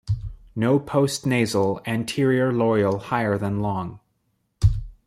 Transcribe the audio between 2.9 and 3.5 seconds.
higher